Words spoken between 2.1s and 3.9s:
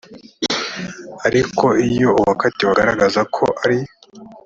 uwakatiwe agaragaza ko ari